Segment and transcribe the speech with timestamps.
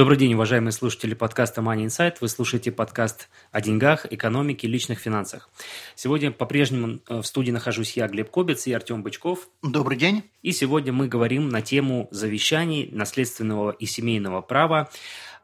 [0.00, 2.16] Добрый день, уважаемые слушатели подкаста Money Insight.
[2.22, 5.50] Вы слушаете подкаст о деньгах, экономике личных финансах.
[5.94, 9.50] Сегодня по-прежнему э, в студии нахожусь я, Глеб Кобец и Артем Бычков.
[9.62, 10.22] Добрый день.
[10.40, 14.88] И сегодня мы говорим на тему завещаний, наследственного и семейного права.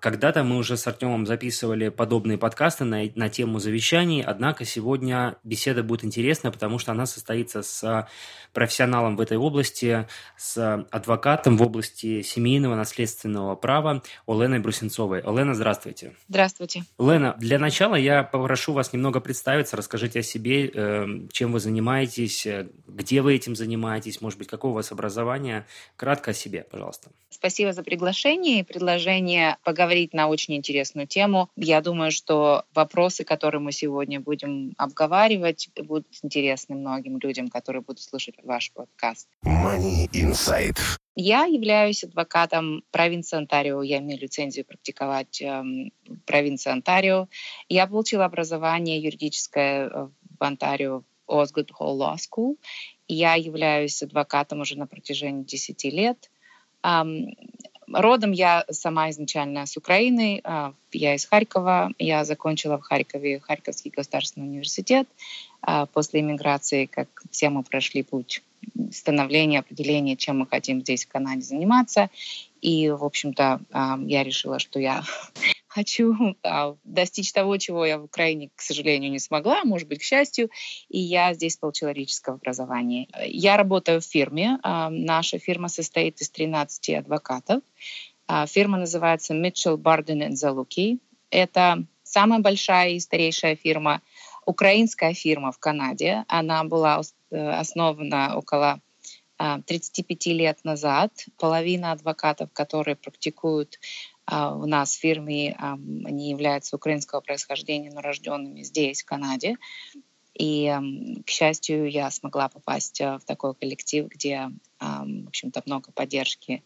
[0.01, 5.83] Когда-то мы уже с Артемом записывали подобные подкасты на, на тему завещаний, однако сегодня беседа
[5.83, 8.07] будет интересная, потому что она состоится с
[8.53, 15.21] профессионалом в этой области, с адвокатом в области семейного наследственного права Оленой Брусенцовой.
[15.21, 16.15] Олена, здравствуйте.
[16.29, 16.85] Здравствуйте.
[16.99, 22.47] Олена, для начала я попрошу вас немного представиться, расскажите о себе, эм, чем вы занимаетесь,
[22.47, 25.67] э, где вы этим занимаетесь, может быть, какое у вас образование.
[25.97, 27.11] Кратко о себе, пожалуйста.
[27.31, 31.49] Спасибо за приглашение и предложение поговорить на очень интересную тему.
[31.57, 38.03] Я думаю, что вопросы, которые мы сегодня будем обговаривать, будут интересны многим людям, которые будут
[38.03, 39.29] слушать ваш подкаст.
[39.45, 40.77] Money Insight.
[41.15, 43.83] Я являюсь адвокатом провинции Онтарио.
[43.83, 47.29] Я имею лицензию практиковать эм, в провинции Онтарио.
[47.71, 52.57] Я получила образование юридическое э, в Онтарио Osgood Hall Law School.
[53.09, 56.31] Я являюсь адвокатом уже на протяжении 10 лет.
[56.83, 57.35] Um,
[57.93, 63.93] родом я сама изначально с Украины, uh, я из Харькова, я закончила в Харькове Харьковский
[63.95, 65.09] государственный университет.
[65.67, 68.43] Uh, после иммиграции, как все мы прошли путь
[68.93, 72.11] становления, определения, чем мы хотим здесь в Канаде заниматься.
[72.61, 75.03] И, в общем-то, uh, я решила, что я
[75.77, 80.03] хочу а, достичь того, чего я в Украине, к сожалению, не смогла, может быть, к
[80.03, 80.51] счастью,
[80.89, 83.09] и я здесь получила юридическое образование.
[83.27, 84.59] Я работаю в фирме.
[84.63, 87.63] А, наша фирма состоит из 13 адвокатов.
[88.27, 90.99] А, фирма называется Mitchell Barden Zaluki.
[91.31, 94.01] Это самая большая и старейшая фирма,
[94.47, 96.25] украинская фирма в Канаде.
[96.29, 98.81] Она была э, основана около
[99.39, 101.13] 35 лет назад.
[101.39, 108.63] Половина адвокатов, которые практикуют а, у нас в фирме они являются украинского происхождения, но рожденными
[108.63, 109.57] здесь, в Канаде.
[110.35, 110.71] И,
[111.25, 116.63] к счастью, я смогла попасть а, в такой коллектив, где, в общем-то, много поддержки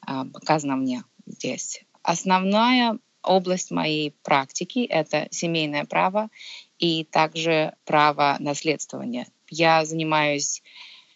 [0.00, 1.82] показано мне здесь.
[2.02, 6.30] Основная область моей практики— это семейное право
[6.78, 9.26] и также право наследствования.
[9.50, 10.62] Я занимаюсь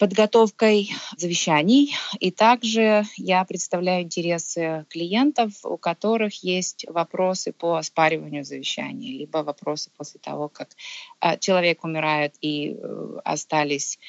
[0.03, 1.95] подготовкой завещаний.
[2.19, 9.93] И также я представляю интересы клиентов, у которых есть вопросы по оспариванию завещания, либо вопросы
[9.97, 10.71] после того, как
[11.21, 14.01] а, человек умирает и э, остались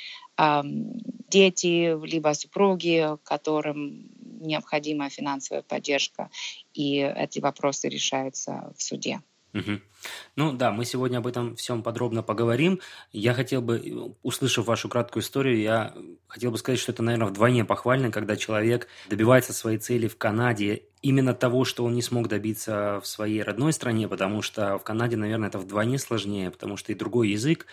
[1.29, 4.09] дети, либо супруги, которым
[4.41, 6.31] необходима финансовая поддержка,
[6.73, 9.21] и эти вопросы решаются в суде.
[9.53, 9.79] Угу.
[10.35, 12.79] Ну да, мы сегодня об этом всем подробно поговорим.
[13.11, 15.93] Я хотел бы, услышав вашу краткую историю, я
[16.27, 20.83] хотел бы сказать, что это, наверное, вдвойне похвально, когда человек добивается своей цели в Канаде
[21.03, 25.17] именно того, что он не смог добиться в своей родной стране, потому что в Канаде,
[25.17, 27.67] наверное, это вдвойне сложнее, потому что и другой язык,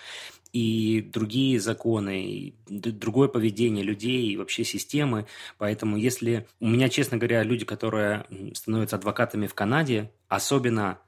[0.53, 5.27] и другие законы, и другое поведение людей, и вообще системы.
[5.57, 10.99] Поэтому если у меня, честно говоря, люди, которые становятся адвокатами в Канаде, особенно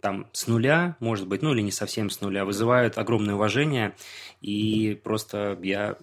[0.00, 3.94] там с нуля, может быть, ну или не совсем с нуля, вызывают огромное уважение.
[4.40, 5.96] И просто я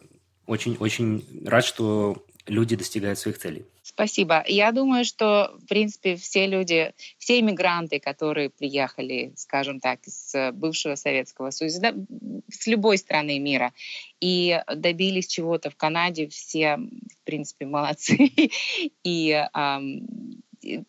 [0.46, 3.66] очень-очень рад, что люди достигают своих целей.
[3.82, 4.44] Спасибо.
[4.48, 10.96] Я думаю, что, в принципе, все люди, все иммигранты, которые приехали, скажем так, из бывшего
[10.96, 11.94] Советского Союза, да,
[12.50, 13.74] с любой страны мира,
[14.20, 18.18] и добились чего-то в Канаде, все, в принципе, молодцы.
[19.04, 19.46] И,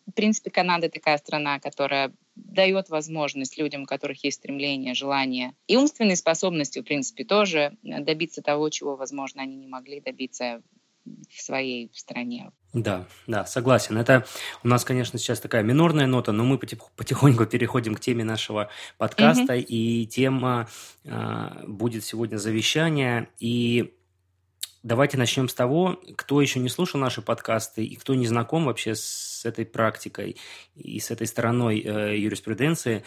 [0.05, 5.75] в принципе, Канада такая страна, которая дает возможность людям, у которых есть стремление, желание и
[5.75, 10.61] умственные способности, в принципе, тоже добиться того, чего, возможно, они не могли добиться
[11.29, 12.51] в своей стране.
[12.73, 13.97] Да, да, согласен.
[13.97, 14.25] Это
[14.63, 19.55] у нас, конечно, сейчас такая минорная нота, но мы потихоньку переходим к теме нашего подкаста,
[19.55, 19.63] mm-hmm.
[19.63, 20.67] и тема
[21.05, 23.29] э, будет сегодня завещание.
[23.39, 23.96] И
[24.83, 28.95] Давайте начнем с того, кто еще не слушал наши подкасты и кто не знаком вообще
[28.95, 30.37] с этой практикой
[30.75, 33.03] и с этой стороной э, юриспруденции.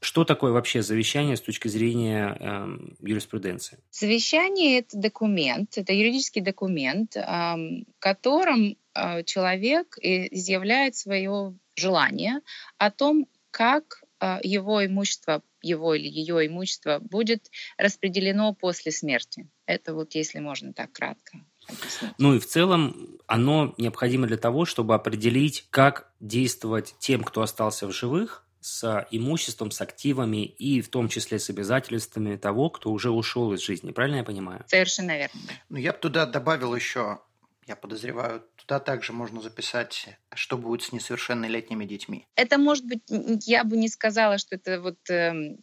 [0.00, 2.66] Что такое вообще завещание с точки зрения э,
[3.00, 3.78] юриспруденции?
[3.90, 7.56] Завещание– это документ, это юридический документ, э,
[7.98, 12.40] которым э, человек изъявляет свое желание
[12.78, 19.48] о том, как э, его имущество его или ее имущество будет распределено после смерти.
[19.66, 21.38] Это вот если можно так кратко
[21.68, 22.12] объяснить.
[22.18, 27.86] Ну и в целом оно необходимо для того, чтобы определить, как действовать тем, кто остался
[27.86, 33.10] в живых, с имуществом, с активами и в том числе с обязательствами того, кто уже
[33.10, 33.90] ушел из жизни.
[33.90, 34.64] Правильно я понимаю?
[34.68, 35.40] Совершенно верно.
[35.68, 37.18] Ну, я бы туда добавил еще,
[37.66, 42.26] я подозреваю, туда также можно записать, что будет с несовершеннолетними детьми.
[42.34, 45.56] Это может быть, я бы не сказала, что это вот э,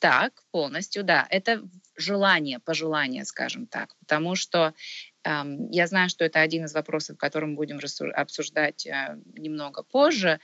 [0.00, 1.26] так полностью, да.
[1.30, 1.62] Это
[1.96, 3.96] желание, пожелание, скажем так.
[4.00, 4.74] Потому что
[5.24, 5.30] э,
[5.70, 7.80] я знаю, что это один из вопросов, который мы будем
[8.14, 10.40] обсуждать э, немного позже.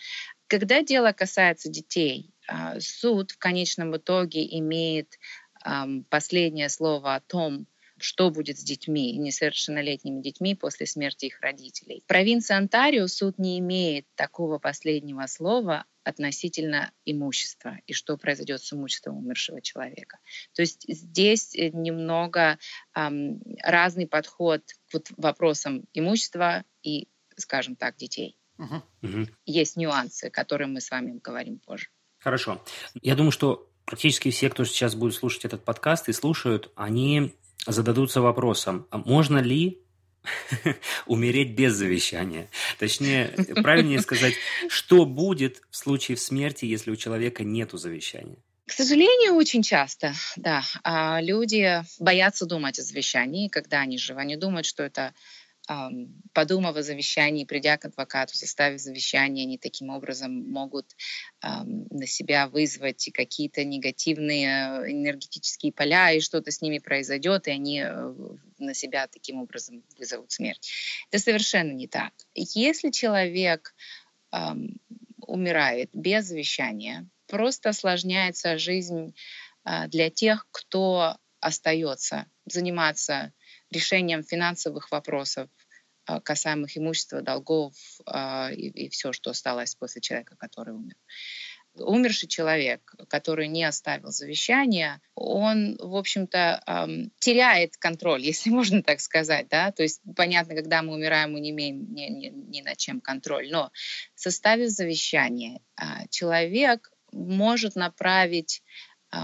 [0.47, 5.19] Когда дело касается детей, э, суд в конечном итоге имеет
[5.65, 7.67] э, последнее слово о том,
[8.03, 12.01] что будет с детьми, несовершеннолетними детьми после смерти их родителей.
[12.01, 18.73] В провинции Онтарио суд не имеет такого последнего слова относительно имущества и что произойдет с
[18.73, 20.19] имуществом умершего человека.
[20.55, 22.59] То есть здесь э, немного
[22.95, 28.37] эм, разный подход к вот вопросам имущества и, скажем так, детей.
[28.59, 29.29] Угу.
[29.47, 31.89] Есть нюансы, которые мы с вами говорим позже.
[32.19, 32.63] Хорошо.
[33.01, 37.35] Я думаю, что практически все, кто сейчас будет слушать этот подкаст и слушают, они
[37.67, 39.83] зададутся вопросом, а можно ли
[41.07, 42.49] умереть без завещания.
[42.79, 43.29] Точнее,
[43.63, 44.35] правильнее сказать,
[44.69, 48.39] что будет в случае смерти, если у человека нет завещания?
[48.67, 54.21] К сожалению, очень часто, да, а, люди боятся думать о завещании, когда они живы.
[54.21, 55.13] Они думают, что это
[56.33, 60.97] подумав о завещании, придя к адвокату, составив завещание, они таким образом могут
[61.43, 68.15] на себя вызвать какие-то негативные энергетические поля, и что-то с ними произойдет, и они э,
[68.59, 70.69] на себя таким образом вызовут смерть.
[71.11, 72.13] Это совершенно не так.
[72.35, 73.75] Если человек
[75.27, 79.15] умирает без завещания, просто осложняется жизнь
[79.65, 83.33] а, для тех, кто остается заниматься
[83.73, 85.49] решением финансовых вопросов,
[86.05, 87.75] а, касаемых имущества, долгов
[88.07, 90.97] а, и, и все, что осталось после человека, который умер.
[91.75, 99.49] Умерший человек, который не оставил завещание, он, в общем-то, теряет контроль, если можно так сказать.
[99.49, 99.73] Да?
[99.73, 103.51] То есть, понятно, когда мы умираем, мы не имеем ни, ни, ни над чем контроль.
[103.51, 103.71] Но
[104.15, 108.63] составив завещание, а, человек может направить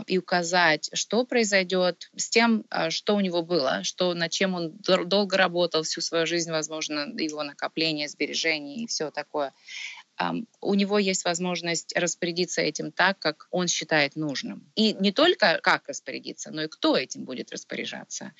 [0.06, 4.72] и указать, что произойдет с тем, а, что у него было, что над чем он
[4.78, 9.52] долго работал всю свою жизнь, возможно, его накопление, сбережения и все такое.
[10.60, 14.68] У него есть возможность распорядиться этим так, как он считает нужным.
[14.74, 18.32] И не только как распорядиться, но и кто этим будет распоряжаться,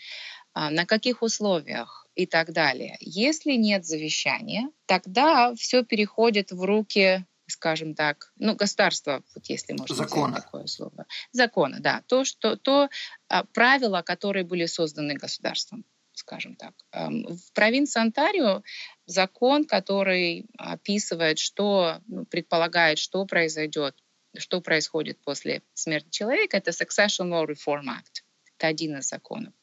[0.54, 2.96] а, на каких условиях и так далее.
[3.00, 9.94] Если нет завещания, тогда все переходит в руки скажем так, ну, государство, вот если можно
[9.94, 10.32] Закона.
[10.32, 11.06] взять такое слово.
[11.32, 12.02] Закона, да.
[12.06, 12.88] То, что, то
[13.28, 15.84] а, правила, которые были созданы государством
[16.18, 16.74] скажем так.
[16.92, 18.64] В провинции Онтарио
[19.06, 23.94] закон, который описывает, что ну, предполагает, что произойдет,
[24.36, 28.24] что происходит после смерти человека, это Succession Law Reform Act.
[28.56, 29.54] Это один из законов.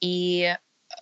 [0.00, 0.56] И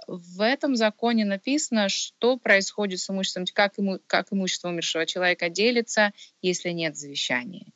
[0.09, 6.13] в этом законе написано, что происходит с имуществом, как, ему, как имущество умершего человека делится,
[6.41, 7.67] если нет завещания.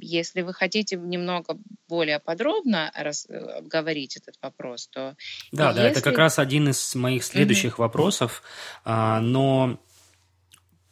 [0.00, 1.58] Если вы хотите немного
[1.88, 5.16] более подробно раз, обговорить этот вопрос, то...
[5.52, 5.80] Да, если...
[5.80, 7.82] да, это как раз один из моих следующих mm-hmm.
[7.82, 8.42] вопросов,
[8.84, 9.78] а, но,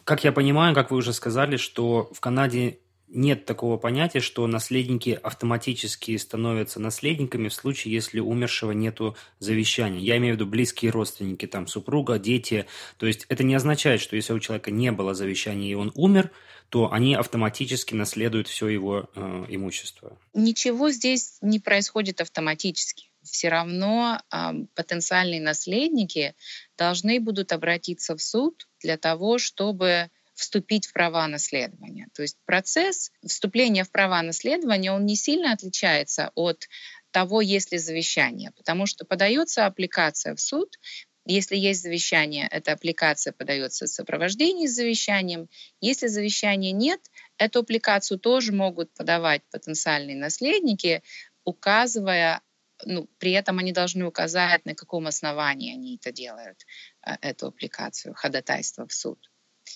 [0.04, 2.80] как я понимаю, как вы уже сказали, что в Канаде
[3.12, 10.00] нет такого понятия, что наследники автоматически становятся наследниками в случае, если умершего нету завещания.
[10.00, 12.66] Я имею в виду близкие родственники, там супруга, дети.
[12.96, 16.30] То есть это не означает, что если у человека не было завещания и он умер,
[16.70, 20.18] то они автоматически наследуют все его э, имущество.
[20.32, 23.10] Ничего здесь не происходит автоматически.
[23.22, 26.34] Все равно э, потенциальные наследники
[26.78, 30.10] должны будут обратиться в суд для того, чтобы
[30.42, 32.08] вступить в права наследования.
[32.14, 36.68] То есть процесс вступления в права наследования, он не сильно отличается от
[37.12, 40.78] того, есть ли завещание, потому что подается аппликация в суд,
[41.24, 45.48] если есть завещание, эта аппликация подается в сопровождении с завещанием.
[45.80, 47.00] Если завещания нет,
[47.38, 51.02] эту аппликацию тоже могут подавать потенциальные наследники,
[51.44, 52.42] указывая
[52.84, 56.66] ну, при этом они должны указать, на каком основании они это делают,
[57.06, 59.31] э, эту аппликацию, ходатайство в суд.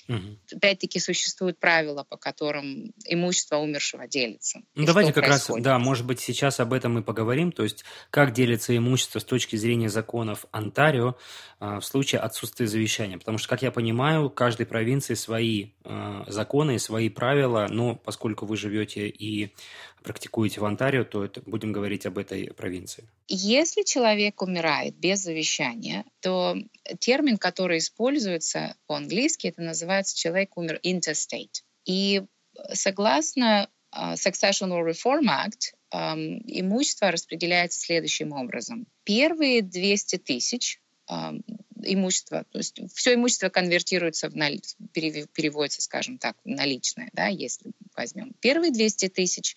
[0.08, 0.56] Угу.
[0.56, 4.60] Опять-таки существуют правила, по которым имущество умершего делится.
[4.74, 5.66] Ну, давайте как происходит.
[5.66, 9.24] раз, да, может быть, сейчас об этом мы поговорим, то есть как делится имущество с
[9.24, 11.16] точки зрения законов Онтарио
[11.58, 13.18] а, в случае отсутствия завещания.
[13.18, 17.96] Потому что, как я понимаю, в каждой провинции свои а, законы и свои правила, но
[17.96, 19.52] поскольку вы живете и
[20.06, 23.08] практикуете в Онтарио, то это, будем говорить об этой провинции.
[23.28, 26.56] Если человек умирает без завещания, то
[27.00, 31.62] термин, который используется по-английски, это называется «человек умер interstate».
[31.84, 32.22] И
[32.72, 38.86] согласно uh, Successional Reform Act, um, имущество распределяется следующим образом.
[39.04, 41.42] Первые 200 тысяч um,
[41.82, 44.60] имущества, то есть все имущество конвертируется в наль...
[44.92, 49.56] переводится, скажем так, в наличное, да, если возьмем первые 200 тысяч,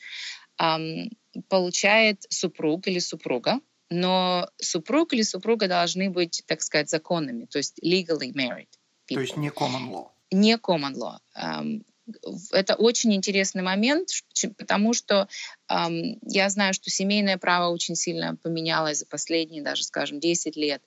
[0.60, 1.12] эм,
[1.48, 3.60] получает супруг или супруга,
[3.90, 8.68] но супруг или супруга должны быть, так сказать, законными, то есть legally married.
[9.08, 9.16] People.
[9.16, 10.08] То есть не common law.
[10.32, 11.18] Не common law.
[11.36, 11.84] Эм,
[12.52, 14.10] это очень интересный момент,
[14.58, 15.28] потому что
[15.70, 20.82] эм, я знаю, что семейное право очень сильно поменялось за последние, даже, скажем, 10 лет.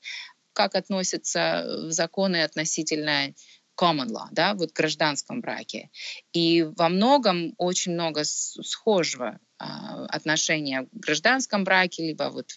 [0.53, 3.35] Как относятся законы относительно
[3.81, 5.91] common law, да, вот в гражданском браке.
[6.33, 12.55] И во многом очень много схожего а, отношения в гражданском браке, либо вот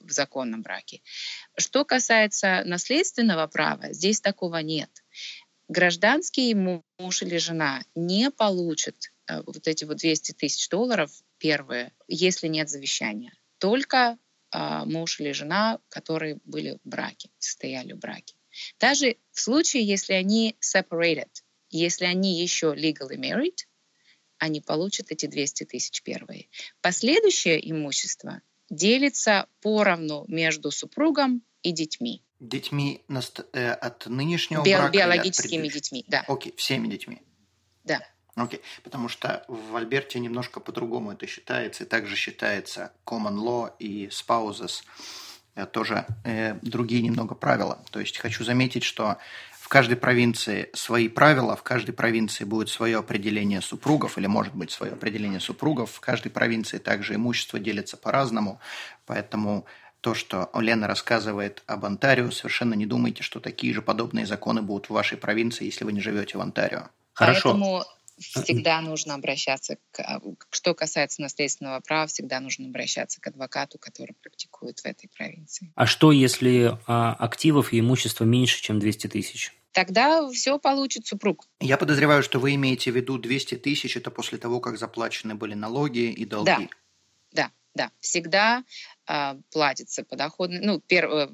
[0.00, 1.02] в законном браке.
[1.56, 4.90] Что касается наследственного права, здесь такого нет.
[5.68, 12.48] Гражданский муж или жена не получат э, вот эти вот 200 тысяч долларов первые, если
[12.48, 13.32] нет завещания.
[13.58, 14.18] Только
[14.54, 18.34] муж или жена, которые были в браке, состояли в браке.
[18.78, 21.30] Даже в случае, если они separated,
[21.70, 23.66] если они еще legally married,
[24.38, 26.48] они получат эти 200 тысяч первые.
[26.80, 32.22] Последующее имущество делится поровну между супругом и детьми.
[32.40, 33.02] Детьми
[33.52, 34.92] э, от нынешнего Био- брака?
[34.92, 36.24] Биологическими детьми, да.
[36.28, 37.22] Окей, всеми детьми.
[37.84, 38.06] Да.
[38.36, 44.08] Окей, потому что в Альберте немножко по-другому это считается, и также считается common law и
[44.08, 44.82] spouses–
[45.54, 47.78] Э, тоже э, другие немного правила.
[47.90, 49.18] То есть хочу заметить, что
[49.52, 54.70] в каждой провинции свои правила, в каждой провинции будет свое определение супругов, или может быть
[54.70, 55.90] свое определение супругов.
[55.92, 58.60] В каждой провинции также имущество делится по-разному,
[59.06, 59.64] поэтому
[60.00, 64.86] то, что Лена рассказывает об Онтарио, совершенно не думайте, что такие же подобные законы будут
[64.86, 66.88] в вашей провинции, если вы не живете в Онтарио.
[67.14, 67.52] Хорошо.
[67.52, 67.84] Поэтому
[68.18, 74.14] всегда нужно обращаться, к, а, что касается наследственного права, всегда нужно обращаться к адвокату, который
[74.22, 75.72] практикует в этой провинции.
[75.74, 79.52] А что, если а, активов и имущества меньше, чем 200 тысяч?
[79.72, 81.48] Тогда все получит супруг.
[81.58, 85.54] Я подозреваю, что вы имеете в виду 200 тысяч, это после того, как заплачены были
[85.54, 86.46] налоги и долги.
[86.46, 86.68] Да,
[87.32, 87.90] да, да.
[87.98, 88.62] Всегда
[89.08, 91.28] э, платится подоходный, ну, пер, э,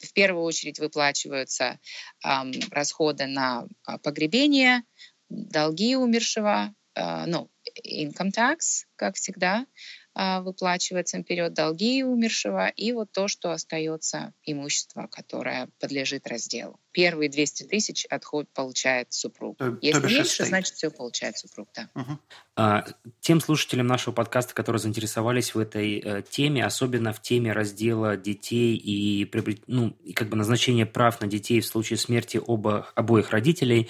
[0.00, 1.78] в первую очередь выплачиваются
[2.24, 2.28] э,
[2.72, 3.68] расходы на
[4.02, 4.82] погребение,
[5.28, 7.50] долги умершего, э, ну,
[7.86, 9.66] income tax, как всегда,
[10.14, 16.80] а, выплачивается наперед долги умершего и вот то, что остается имущество, которое подлежит разделу.
[16.98, 19.56] Первые 200 тысяч отход получает супруг.
[19.56, 21.88] То, Если то меньше, значит все получает супруг, да.
[21.94, 22.18] Угу.
[22.56, 22.84] А,
[23.20, 28.74] тем слушателям нашего подкаста, которые заинтересовались в этой э, теме, особенно в теме раздела детей
[28.74, 29.30] и,
[29.68, 33.88] ну, и как бы назначения прав на детей в случае смерти оба, обоих родителей,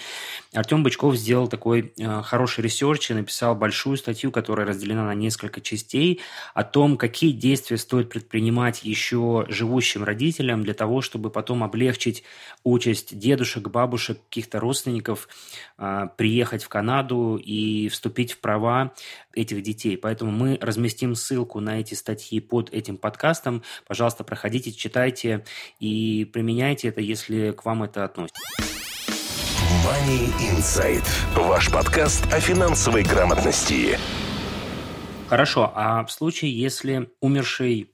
[0.53, 5.61] Артем Бычков сделал такой э, хороший research и написал большую статью, которая разделена на несколько
[5.61, 6.21] частей,
[6.53, 12.23] о том, какие действия стоит предпринимать еще живущим родителям для того, чтобы потом облегчить
[12.63, 15.27] участь дедушек, бабушек, каких-то родственников,
[15.77, 18.93] а, приехать в Канаду и вступить в права
[19.33, 19.97] этих детей.
[19.97, 23.63] Поэтому мы разместим ссылку на эти статьи под этим подкастом.
[23.87, 25.45] Пожалуйста, проходите, читайте
[25.79, 28.41] и применяйте это, если к вам это относится.
[29.85, 31.05] Money Insight.
[31.35, 33.97] Ваш подкаст о финансовой грамотности.
[35.27, 37.91] Хорошо, а в случае, если умерший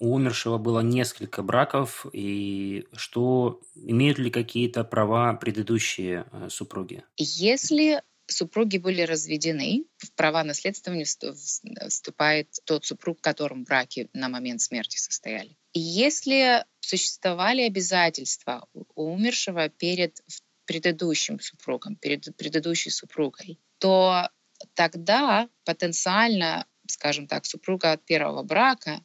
[0.00, 7.04] у умершего было несколько браков, и что имеют ли какие-то права предыдущие а, супруги?
[7.16, 14.28] Если супруги были разведены, в права наследствования вступает тот супруг, с которым в браке на
[14.28, 15.56] момент смерти состояли.
[15.72, 20.20] Если существовали обязательства у умершего перед
[20.64, 24.28] предыдущим супругом, перед предыдущей супругой, то
[24.74, 29.04] тогда потенциально, скажем так, супруга от первого брака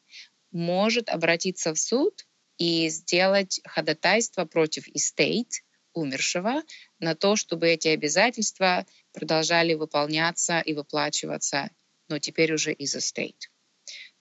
[0.51, 2.25] может обратиться в суд
[2.57, 6.63] и сделать ходатайство против estate умершего
[6.99, 11.69] на то, чтобы эти обязательства продолжали выполняться и выплачиваться,
[12.07, 13.49] но теперь уже из estate.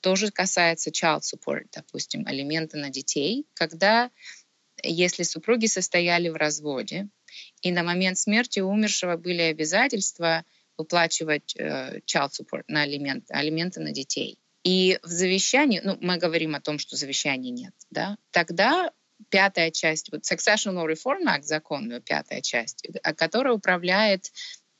[0.00, 4.10] тоже касается child support, допустим, алименты на детей, когда
[4.82, 7.08] если супруги состояли в разводе,
[7.62, 10.44] и на момент смерти умершего были обязательства
[10.76, 14.38] выплачивать э, child support на алимент, алименты на детей.
[14.62, 18.90] И в завещании, ну, мы говорим о том, что завещаний нет, да, тогда
[19.28, 22.86] пятая часть, вот Succession Law Reform Act, законную пятая часть,
[23.16, 24.32] которая управляет,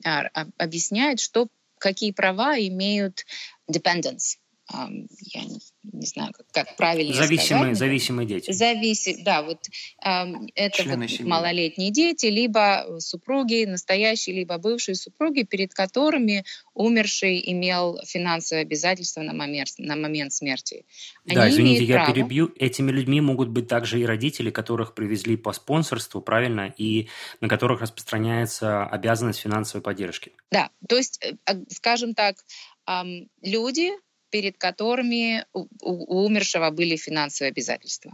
[0.04, 3.24] а, объясняет, что, какие права имеют
[3.70, 4.36] dependents,
[4.72, 7.78] я не, не знаю, как, как правильно зависимые, сказать.
[7.78, 8.50] Зависимые дети.
[8.52, 9.58] Зависи, да, вот
[10.00, 18.62] это вот малолетние дети, либо супруги, настоящие, либо бывшие супруги, перед которыми умерший имел финансовые
[18.62, 20.84] обязательства на момент, на момент смерти.
[21.26, 22.14] Они да, извините, я право...
[22.14, 22.52] перебью.
[22.56, 27.08] Этими людьми могут быть также и родители, которых привезли по спонсорству, правильно, и
[27.40, 30.32] на которых распространяется обязанность финансовой поддержки.
[30.50, 32.36] Да, то есть, э, а, скажем так,
[33.42, 33.90] люди,
[34.30, 38.12] перед которыми у, у умершего были финансовые обязательства.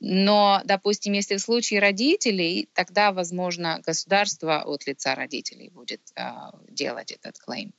[0.00, 6.22] Но, допустим, если в случае родителей, тогда, возможно, государство от лица родителей будет э,
[6.68, 7.72] делать этот клейм.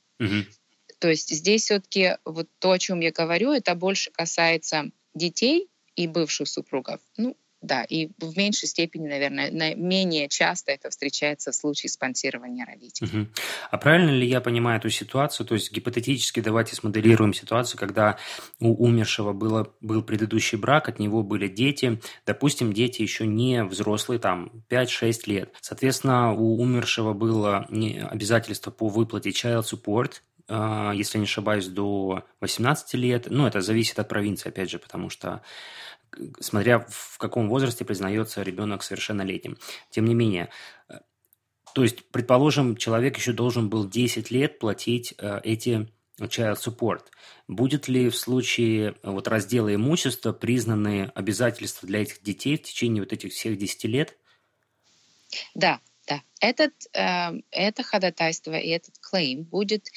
[0.98, 6.06] То есть здесь все-таки вот то, о чем я говорю, это больше касается детей и
[6.06, 7.00] бывших супругов.
[7.16, 13.22] Ну, да, и в меньшей степени, наверное, менее часто это встречается в случае спонсирования родителей.
[13.22, 13.28] Угу.
[13.70, 15.46] А правильно ли я понимаю эту ситуацию?
[15.46, 18.18] То есть гипотетически давайте смоделируем ситуацию, когда
[18.60, 22.00] у умершего было, был предыдущий брак, от него были дети.
[22.26, 25.54] Допустим, дети еще не взрослые, там 5-6 лет.
[25.60, 27.66] Соответственно, у умершего было
[28.10, 33.26] обязательство по выплате child support, а, если не ошибаюсь, до 18 лет.
[33.30, 35.42] Ну, это зависит от провинции, опять же, потому что
[36.40, 39.58] смотря в каком возрасте признается ребенок совершеннолетним.
[39.90, 40.50] Тем не менее,
[40.88, 40.98] э,
[41.74, 45.88] то есть, предположим, человек еще должен был 10 лет платить э, эти
[46.20, 47.02] child support.
[47.48, 53.12] Будет ли в случае вот раздела имущества признаны обязательства для этих детей в течение вот
[53.12, 54.16] этих всех 10 лет?
[55.54, 56.22] Да, да.
[56.40, 59.88] Этот, э, это ходатайство и этот клейм будет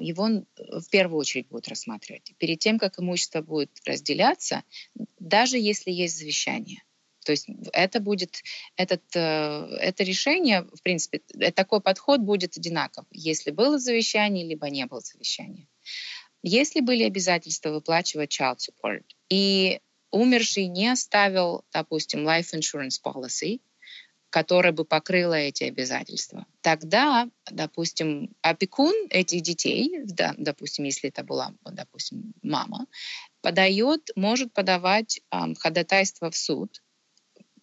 [0.00, 2.32] его в первую очередь будут рассматривать.
[2.38, 4.62] Перед тем, как имущество будет разделяться,
[5.18, 6.82] даже если есть завещание.
[7.24, 8.42] То есть это будет,
[8.76, 9.20] этот, э,
[9.80, 15.00] это решение, в принципе, э, такой подход будет одинаков, если было завещание, либо не было
[15.00, 15.66] завещания.
[16.42, 23.60] Если были обязательства выплачивать child support, и умерший не оставил, допустим, life insurance policy,
[24.34, 26.44] которая бы покрыла эти обязательства.
[26.60, 32.88] Тогда, допустим, опекун этих детей, да, допустим, если это была, допустим, мама,
[33.42, 36.82] подает, может подавать эм, ходатайство в суд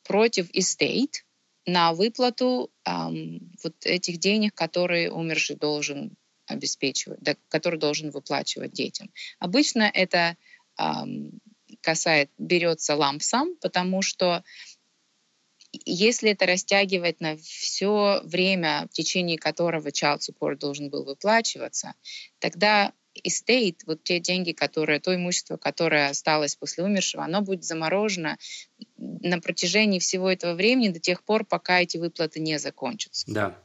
[0.03, 1.25] против estate
[1.65, 9.09] на выплату эм, вот этих денег, которые умерший должен обеспечивать, да, который должен выплачивать детям.
[9.39, 10.37] Обычно это
[10.79, 11.41] эм,
[11.81, 14.45] касает, берется лампсам, потому что
[15.73, 21.93] если это растягивать на все время, в течение которого child support должен был выплачиваться,
[22.39, 22.93] тогда
[23.25, 28.37] estate, вот те деньги, которые, то имущество, которое осталось после умершего, оно будет заморожено
[28.97, 33.25] на протяжении всего этого времени до тех пор, пока эти выплаты не закончатся.
[33.27, 33.57] Да.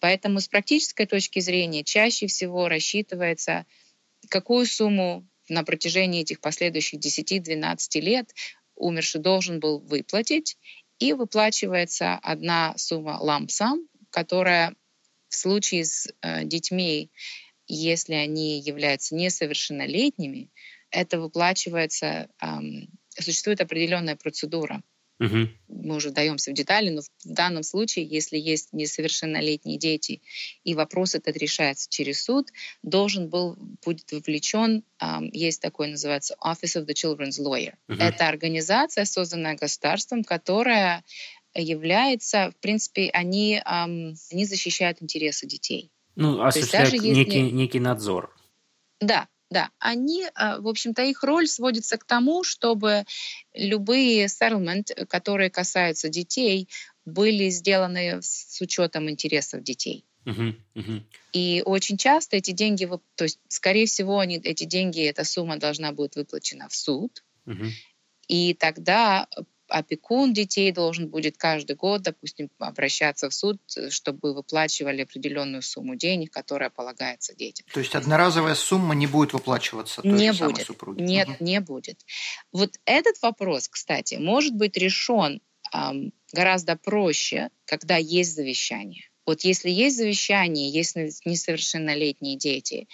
[0.00, 3.66] Поэтому с практической точки зрения чаще всего рассчитывается,
[4.28, 8.34] какую сумму на протяжении этих последующих 10-12 лет
[8.74, 10.58] умерший должен был выплатить,
[10.98, 14.74] и выплачивается одна сумма лампсам, которая
[15.28, 17.10] в случае с э, детьми,
[17.66, 20.50] если они являются несовершеннолетними,
[20.90, 24.82] это выплачивается, эм, существует определенная процедура,
[25.18, 25.48] Угу.
[25.68, 30.20] Мы уже даемся в детали, но в данном случае, если есть несовершеннолетние дети,
[30.62, 32.50] и вопрос этот решается через суд,
[32.82, 34.84] должен был будет вовлечен,
[35.32, 37.74] есть такой называется Office of the Children's Lawyer.
[37.88, 37.98] Угу.
[37.98, 41.02] Это организация, созданная государством, которая
[41.54, 45.90] является, в принципе, они, они защищают интересы детей.
[46.14, 47.50] Ну, осуществляют некий, если...
[47.50, 48.34] некий надзор.
[49.00, 53.04] Да, да, они, а, в общем-то, их роль сводится к тому, чтобы
[53.54, 56.68] любые settlement, которые касаются детей,
[57.04, 60.04] были сделаны с учетом интересов детей.
[60.24, 61.02] Uh-huh, uh-huh.
[61.32, 65.92] И очень часто эти деньги, то есть, скорее всего, они, эти деньги, эта сумма должна
[65.92, 67.22] быть выплачена в суд.
[67.46, 67.70] Uh-huh.
[68.26, 69.28] И тогда
[69.68, 76.32] опекун детей должен будет каждый год, допустим, обращаться в суд, чтобы выплачивали определенную сумму денег,
[76.32, 77.66] которая полагается детям.
[77.72, 80.56] То есть одноразовая сумма не будет выплачиваться той не же будет.
[80.56, 81.04] самой супруге?
[81.04, 81.36] Нет, угу.
[81.40, 82.04] не будет.
[82.52, 85.40] Вот этот вопрос, кстати, может быть решен
[85.72, 89.08] эм, гораздо проще, когда есть завещание.
[89.26, 92.86] Вот если есть завещание, есть несовершеннолетние дети,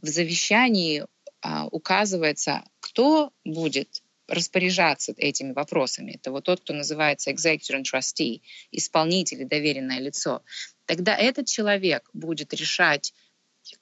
[0.00, 1.04] в завещании
[1.42, 6.12] а, указывается, кто будет распоряжаться этими вопросами.
[6.12, 10.42] Это вот тот, кто называется executor and trustee, исполнитель и доверенное лицо.
[10.86, 13.12] Тогда этот человек будет решать,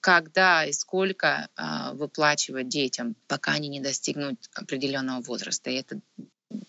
[0.01, 5.71] когда и сколько э, выплачивать детям, пока они не достигнут определенного возраста.
[5.71, 6.01] И это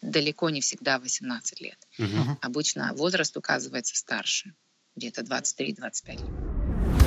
[0.01, 1.77] далеко не всегда 18 лет.
[1.99, 2.38] Угу.
[2.41, 4.53] Обычно возраст указывается старше,
[4.95, 6.53] где-то 23-25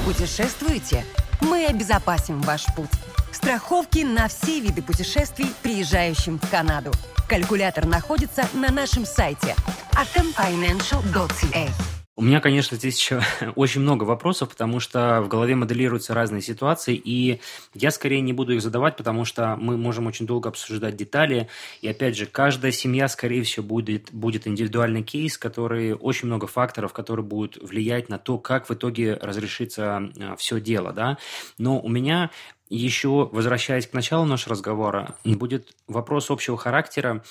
[0.07, 1.05] Путешествуете?
[1.41, 2.89] Мы обезопасим ваш путь.
[3.33, 6.93] Страховки на все виды путешествий, приезжающим в Канаду.
[7.29, 9.57] Калькулятор находится на нашем сайте
[9.95, 11.96] atomfinancial.ca.
[12.19, 13.21] У меня, конечно, здесь еще
[13.57, 17.43] очень много вопросов, потому что в голове моделируются разные ситуации, и
[17.75, 21.51] я скорее не буду их задавать, потому что мы можем очень долго обсуждать детали.
[21.83, 26.95] И опять же, каждая семья, скорее всего, будет, будет индивидуальный кейс, который очень много факторов,
[26.95, 30.95] которые будут влиять на то, как в итоге разрешится а, все дело.
[30.95, 31.19] Да?
[31.59, 32.31] Но у меня
[32.71, 37.23] еще, возвращаясь к началу нашего разговора, будет вопрос общего характера.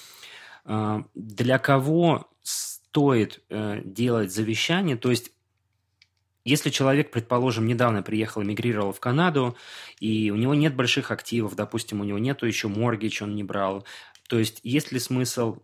[0.64, 2.28] А, для кого
[2.96, 5.34] стоит э, делать завещание, то есть
[6.46, 9.58] если человек, предположим, недавно приехал, эмигрировал в Канаду,
[10.00, 13.86] и у него нет больших активов, допустим, у него нету еще моргич, он не брал,
[14.30, 15.58] то есть есть ли смысл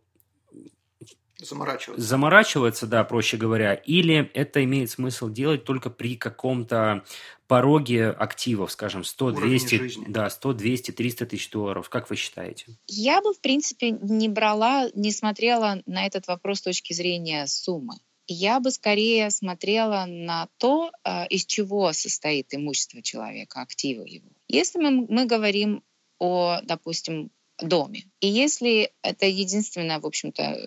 [1.41, 2.05] Заморачиваться.
[2.05, 3.73] Заморачиваться, да, проще говоря.
[3.73, 7.03] Или это имеет смысл делать только при каком-то
[7.47, 11.89] пороге активов, скажем, 100, 200, да, 100, 200, 300 тысяч долларов.
[11.89, 12.77] Как вы считаете?
[12.87, 17.95] Я бы, в принципе, не брала, не смотрела на этот вопрос с точки зрения суммы.
[18.27, 24.29] Я бы скорее смотрела на то, а, из чего состоит имущество человека, активы его.
[24.47, 25.83] Если мы, мы говорим
[26.19, 28.05] о, допустим, доме.
[28.19, 30.57] И если это единственное, в общем-то,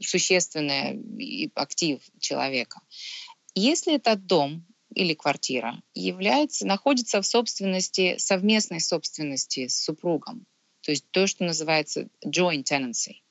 [0.00, 2.80] существенный актив человека,
[3.54, 10.46] если этот дом или квартира является, находится в собственности, совместной собственности с супругом,
[10.82, 13.22] то есть то, что называется joint tenancy,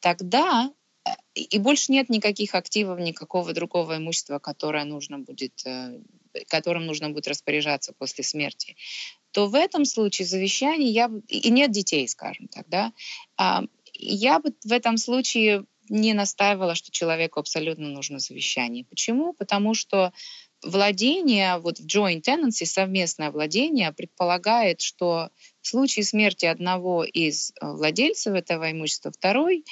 [0.00, 0.72] тогда
[1.06, 6.00] э, и больше нет никаких активов, никакого другого имущества, которое нужно будет, э,
[6.48, 8.76] которым нужно будет распоряжаться после смерти,
[9.34, 12.92] то в этом случае завещание я и нет детей, скажем так, да,
[13.36, 18.84] а, я бы в этом случае не настаивала, что человеку абсолютно нужно завещание.
[18.84, 19.32] Почему?
[19.32, 20.12] Потому что
[20.62, 27.66] владение, вот в joint tenancy, совместное владение предполагает, что в случае смерти одного из э,
[27.66, 29.64] владельцев этого имущества, второй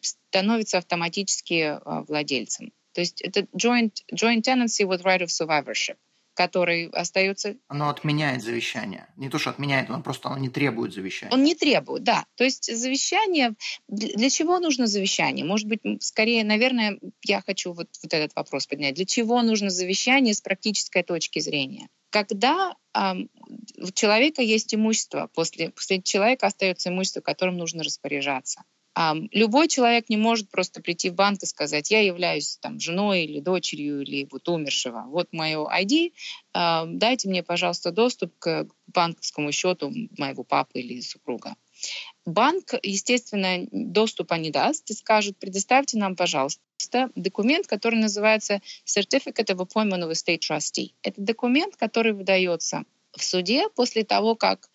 [0.00, 2.72] становится автоматически э, владельцем.
[2.92, 5.96] То есть это joint, joint tenancy with right of survivorship
[6.36, 7.56] который остается...
[7.66, 9.08] Оно отменяет завещание.
[9.16, 11.32] Не то, что отменяет, оно просто оно не требует завещания.
[11.32, 12.26] Он не требует, да.
[12.36, 13.54] То есть завещание...
[13.88, 15.44] Для чего нужно завещание?
[15.44, 18.94] Может быть, скорее, наверное, я хочу вот, вот этот вопрос поднять.
[18.94, 21.88] Для чего нужно завещание с практической точки зрения?
[22.10, 23.14] Когда э,
[23.78, 28.62] у человека есть имущество, после, после человека остается имущество, которым нужно распоряжаться.
[29.32, 33.40] Любой человек не может просто прийти в банк и сказать, я являюсь там, женой или
[33.40, 35.04] дочерью или вот умершего.
[35.08, 36.12] Вот мое ID,
[36.54, 41.56] дайте мне, пожалуйста, доступ к банковскому счету моего папы или супруга.
[42.24, 49.58] Банк, естественно, доступа не даст и скажет, предоставьте нам, пожалуйста, документ, который называется Certificate of
[49.58, 50.92] Appointment of a State Trustee.
[51.02, 54.70] Это документ, который выдается в суде после того, как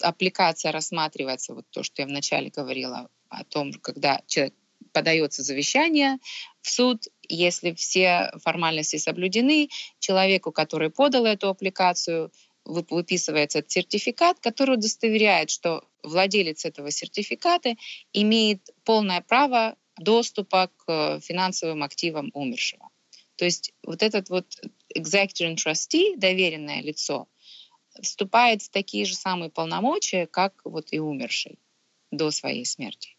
[0.00, 4.54] аппликация рассматривается, вот то, что я вначале говорила, о том, когда человек
[4.92, 6.18] подается завещание
[6.62, 12.32] в суд, если все формальности соблюдены, человеку, который подал эту аппликацию,
[12.64, 17.74] выписывается сертификат, который удостоверяет, что владелец этого сертификата
[18.12, 22.88] имеет полное право доступа к финансовым активам умершего.
[23.36, 24.46] То есть вот этот вот
[24.94, 27.28] executor trustee, доверенное лицо,
[28.02, 31.58] вступает в такие же самые полномочия, как вот и умерший
[32.10, 33.16] до своей смерти.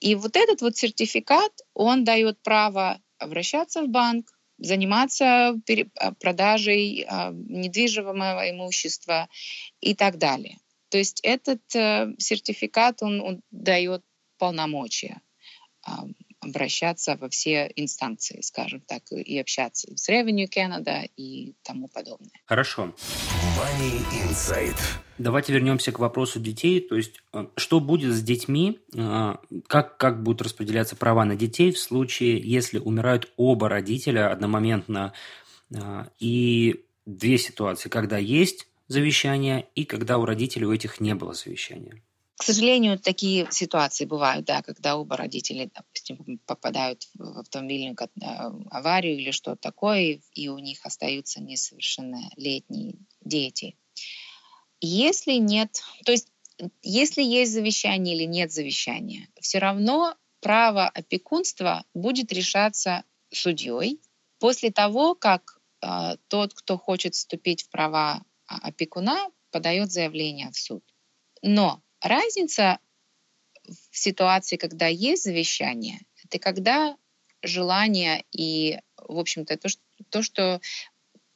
[0.00, 4.26] И вот этот вот сертификат, он дает право обращаться в банк,
[4.58, 9.28] заниматься а, продажей а, недвижимого имущества
[9.80, 10.58] и так далее.
[10.90, 14.02] То есть этот э, сертификат, он, он дает
[14.38, 15.20] полномочия
[16.40, 22.30] обращаться во все инстанции, скажем так, и общаться с Revenue Canada и тому подобное.
[22.46, 22.94] Хорошо.
[23.56, 24.76] Money Insight.
[25.18, 26.80] Давайте вернемся к вопросу детей.
[26.80, 29.34] То есть, э, что будет с детьми, э,
[29.66, 35.12] как, как будут распределяться права на детей в случае, если умирают оба родителя одномоментно,
[35.74, 41.34] э, и две ситуации, когда есть завещание и когда у родителей у этих не было
[41.34, 42.02] завещания.
[42.40, 47.94] К сожалению, такие ситуации бывают, да, когда оба родителя, допустим, попадают в автомобильную
[48.70, 53.76] аварию или что-то такое, и у них остаются несовершеннолетние дети.
[54.80, 56.28] Если нет, то есть
[56.80, 64.00] если есть завещание или нет завещания, все равно право опекунства будет решаться судьей
[64.38, 70.82] после того, как э, тот, кто хочет вступить в права опекуна, подает заявление в суд.
[71.42, 72.78] Но разница
[73.64, 76.96] в ситуации, когда есть завещание, это когда
[77.42, 80.60] желание и, в общем-то, то, что, то, что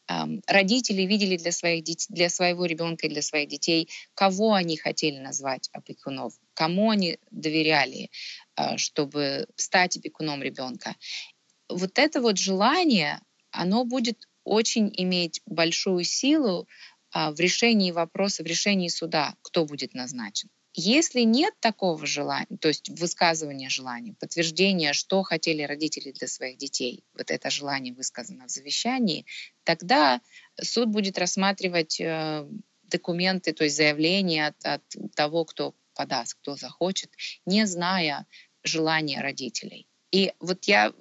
[0.08, 5.18] эм, родители видели для, своих для своего ребенка и для своих детей, кого они хотели
[5.18, 8.10] назвать опекунов, кому они доверяли,
[8.56, 10.96] э, чтобы стать опекуном ребенка.
[11.68, 16.68] Вот это вот желание, оно будет очень иметь большую силу
[17.14, 20.50] в решении вопроса, в решении суда, кто будет назначен.
[20.76, 27.04] Если нет такого желания, то есть высказывания желания, подтверждения, что хотели родители для своих детей,
[27.16, 29.24] вот это желание высказано в завещании,
[29.62, 30.20] тогда
[30.60, 32.44] суд будет рассматривать э,
[32.82, 37.10] документы, то есть заявления от, от того, кто подаст, кто захочет,
[37.46, 38.26] не зная
[38.64, 39.86] желания родителей.
[40.10, 40.92] И вот я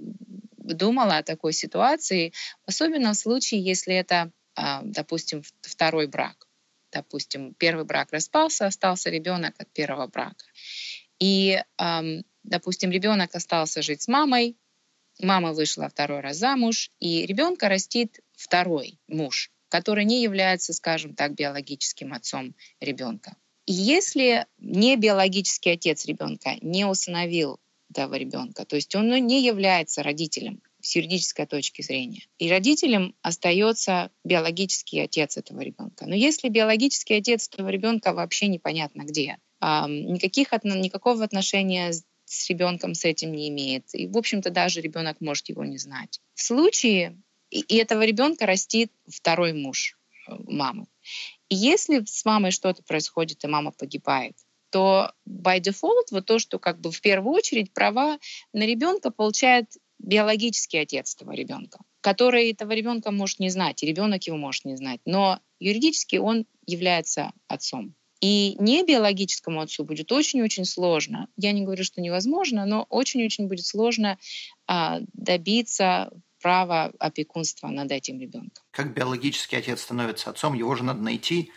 [0.64, 2.34] думала о такой ситуации,
[2.66, 6.48] особенно в случае, если это, а, допустим, второй брак
[6.94, 10.46] допустим, первый брак распался, остался ребенок от первого брака.
[11.20, 11.62] И,
[12.44, 14.56] допустим, ребенок остался жить с мамой,
[15.20, 21.34] мама вышла второй раз замуж, и ребенка растит второй муж, который не является, скажем так,
[21.34, 23.36] биологическим отцом ребенка.
[23.66, 29.46] И если не биологический отец ребенка не усыновил этого ребенка, то есть он ну, не
[29.46, 32.28] является родителем с юридической точки зрения.
[32.38, 36.06] И родителям остается биологический отец этого ребенка.
[36.06, 41.94] Но если биологический отец этого ребенка вообще непонятно где, никаких, никакого отношения
[42.26, 43.94] с ребенком с этим не имеет.
[43.94, 46.20] И, в общем-то, даже ребенок может его не знать.
[46.34, 47.18] В случае,
[47.50, 50.88] и этого ребенка растит второй муж э, мамы.
[51.50, 54.36] И если с мамой что-то происходит, и мама погибает,
[54.72, 58.18] то by default вот то, что как бы в первую очередь права
[58.54, 59.68] на ребенка получает
[60.04, 64.76] биологический отец этого ребенка, который этого ребенка может не знать, и ребенок его может не
[64.76, 67.96] знать, но юридически он является отцом.
[68.22, 71.28] И не биологическому отцу будет очень-очень сложно.
[71.36, 74.18] Я не говорю, что невозможно, но очень-очень будет сложно
[74.66, 76.10] а, добиться
[76.42, 78.64] права опекунства над этим ребенком.
[78.72, 81.52] Как биологический отец становится отцом, его же надо найти,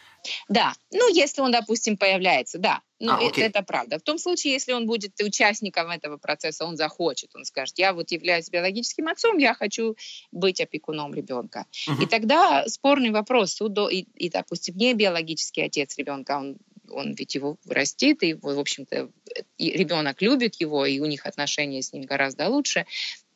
[0.49, 3.99] да, ну если он, допустим, появляется, да, ну а, это, это правда.
[3.99, 8.11] В том случае, если он будет участником этого процесса, он захочет, он скажет, я вот
[8.11, 9.97] являюсь биологическим отцом, я хочу
[10.33, 11.67] быть опекуном ребенка.
[11.89, 12.03] Угу.
[12.03, 16.57] И тогда спорный вопрос суду, и, и, допустим, не биологический отец ребенка, он
[16.91, 19.11] он ведь его растит, и, в общем-то,
[19.59, 22.87] ребенок любит его, и у них отношения с ним гораздо лучше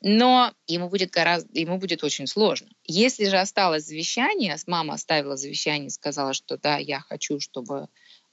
[0.00, 2.68] но ему будет гораздо, ему будет очень сложно.
[2.84, 7.88] Если же осталось завещание, мама оставила завещание, сказала, что да, я хочу, чтобы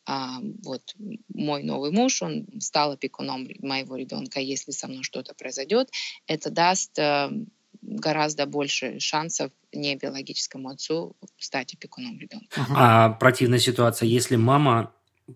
[0.05, 0.95] а, вот
[1.33, 5.89] мой новый муж, он стал опекуном моего ребенка, если со мной что-то произойдет,
[6.27, 7.29] это даст а,
[7.81, 12.65] гораздо больше шансов не биологическому отцу стать опекуном ребенка.
[12.69, 14.93] А противная ситуация, если мама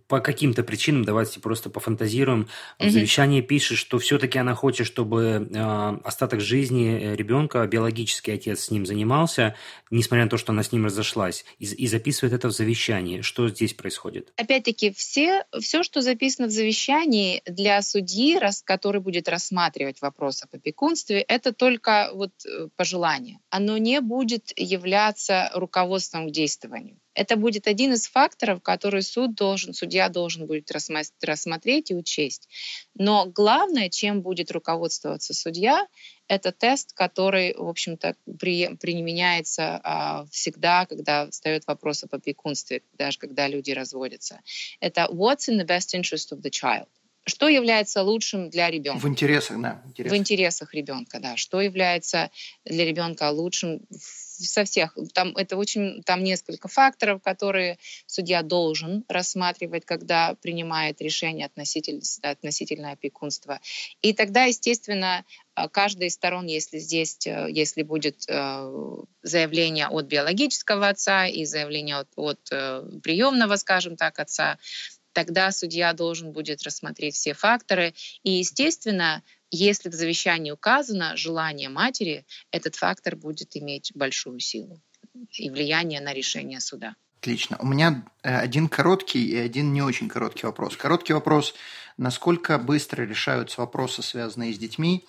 [0.08, 2.48] по каким-то причинам, давайте просто пофантазируем,
[2.80, 8.66] в завещании пишет, что все-таки она хочет, чтобы э, остаток жизни э, ребенка биологический отец
[8.66, 9.56] с ним занимался,
[9.90, 13.22] несмотря на то, что она с ним разошлась, и, и записывает это в завещании.
[13.22, 14.32] Что здесь происходит?
[14.38, 20.56] Опять-таки, все, все, что записано в завещании для судьи, раз, который будет рассматривать вопрос об
[20.56, 23.40] опекунстве, это только вот э, пожелание.
[23.50, 26.98] Оно не будет являться руководством к действованию.
[27.22, 30.72] Это будет один из факторов, который суд должен, судья должен будет
[31.22, 32.50] рассмотреть и учесть.
[32.96, 35.86] Но главное, чем будет руководствоваться судья,
[36.28, 43.20] это тест, который, в общем-то, при, применяется а, всегда, когда встает вопрос об опекунстве, даже
[43.20, 44.42] когда люди разводятся.
[44.80, 46.88] Это what's in the best interest of the child
[47.28, 49.06] что является лучшим для ребенка?
[49.06, 49.84] В интересах, да.
[49.86, 50.18] Интересах.
[50.18, 51.38] В интересах ребенка, да.
[51.38, 52.32] Что является
[52.66, 53.82] для ребенка лучшим
[54.48, 54.98] со всех.
[55.14, 62.92] Там это очень, там несколько факторов, которые судья должен рассматривать, когда принимает решение относительно, относительно
[62.92, 63.60] опекунства.
[64.02, 65.26] И тогда, естественно,
[65.56, 71.46] э, каждая из сторон, если здесь, э, если будет э, заявление от биологического отца и
[71.46, 72.40] заявление от, от
[73.02, 74.58] приемного, скажем так, отца,
[75.14, 77.94] тогда судья должен будет рассмотреть все факторы.
[78.24, 84.82] И, естественно, если в завещании указано желание матери, этот фактор будет иметь большую силу
[85.34, 86.96] и влияние на решение суда.
[87.20, 87.58] Отлично.
[87.60, 90.76] У меня э, один короткий и один не очень короткий вопрос.
[90.76, 91.54] Короткий вопрос.
[91.98, 95.06] Насколько быстро решаются вопросы, связанные с детьми,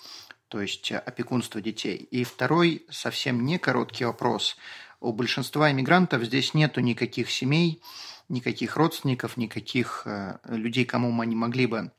[0.47, 2.07] то есть опекунство детей?
[2.11, 4.57] И второй, совсем не короткий вопрос.
[4.99, 7.81] У большинства иммигрантов здесь нету никаких семей,
[8.29, 11.91] никаких родственников, никаких э, людей, кому они могли бы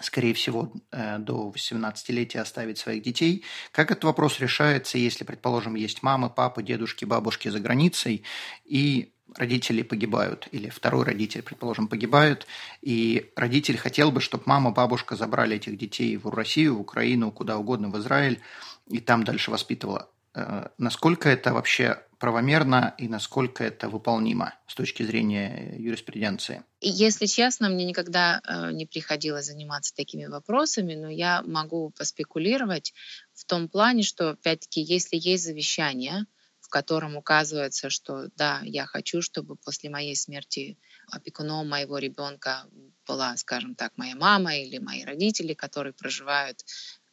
[0.00, 3.44] скорее всего, э, до 18-летия оставить своих детей.
[3.70, 8.24] Как этот вопрос решается, если, предположим, есть мамы, папы, дедушки, бабушки за границей,
[8.64, 12.46] и родители погибают, или второй родитель, предположим, погибает,
[12.80, 17.56] и родитель хотел бы, чтобы мама, бабушка забрали этих детей в Россию, в Украину, куда
[17.56, 18.40] угодно, в Израиль,
[18.88, 20.10] и там дальше воспитывала.
[20.34, 26.62] Э, насколько это вообще правомерно и насколько это выполнимо с точки зрения юриспруденции?
[26.80, 32.94] Если честно, мне никогда э, не приходилось заниматься такими вопросами, но я могу поспекулировать
[33.34, 36.26] в том плане, что, опять-таки, если есть завещание,
[36.60, 40.78] в котором указывается, что да, я хочу, чтобы после моей смерти
[41.10, 42.68] опекуном моего ребенка
[43.04, 46.60] была, скажем так, моя мама или мои родители, которые проживают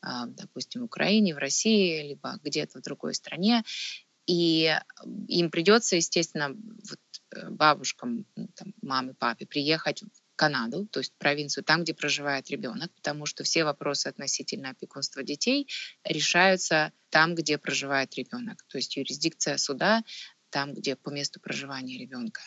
[0.02, 3.64] а, допустим, в Украине, в России, либо где-то в другой стране,
[4.30, 4.78] и
[5.28, 7.00] им придется, естественно, вот
[7.32, 12.94] э, бабушкам, там, маме, папе приехать в Канаду, то есть провинцию, там, где проживает ребенок,
[12.94, 15.68] потому что все вопросы относительно опекунства детей
[16.04, 20.04] решаются там, где проживает ребенок, то есть юрисдикция суда
[20.52, 22.42] там, где по месту проживания ребенка.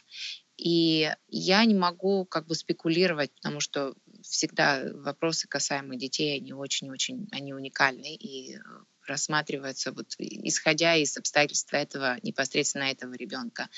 [0.56, 7.26] И я не могу как бы спекулировать, потому что всегда вопросы касаемые детей, они очень-очень,
[7.32, 8.58] они уникальны и
[9.06, 13.68] рассматриваются вот исходя из обстоятельств этого непосредственно этого ребенка.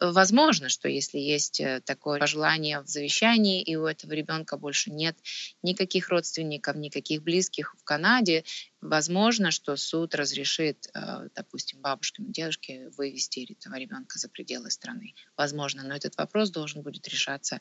[0.00, 5.16] Возможно, что если есть э, такое пожелание в завещании, и у этого ребенка больше нет
[5.62, 8.44] никаких родственников, никаких близких в Канаде,
[8.80, 15.14] возможно, что суд разрешит, э, допустим, бабушкам и дедушке вывести этого ребенка за пределы страны.
[15.36, 17.60] Возможно, но этот вопрос должен будет решаться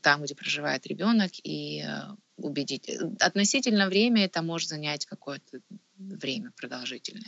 [0.00, 2.88] там, где проживает ребенок, и э, убедить.
[3.20, 5.60] Относительно время это может занять какое-то
[5.96, 7.22] время продолжительное.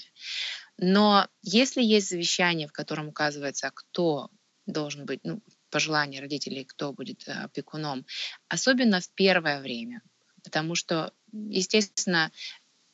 [0.78, 4.30] Но если есть завещание, в котором указывается, кто
[4.66, 8.06] должен быть, ну, пожелание родителей, кто будет э, опекуном,
[8.48, 10.02] особенно в первое время,
[10.42, 12.30] потому что, естественно,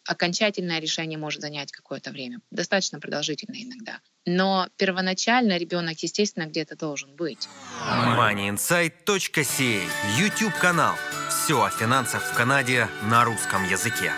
[0.06, 4.00] окончательное решение может занять какое-то время, достаточно продолжительное иногда.
[4.26, 7.48] Но первоначально ребенок, естественно, где-то должен быть.
[8.16, 9.82] moneyinsight.ca
[10.18, 10.94] YouTube канал.
[11.28, 14.12] Все о финансах в Канаде на русском языке.